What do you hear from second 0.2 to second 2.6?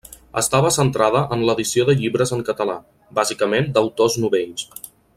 Estava centrada en l'edició de llibres en